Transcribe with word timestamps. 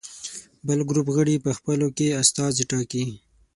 بل 0.67 0.79
ګروپ 0.89 1.07
غړي 1.15 1.35
په 1.45 1.51
خپلو 1.57 1.87
کې 1.97 2.17
استازي 2.21 2.63
ټاکي. 2.71 3.03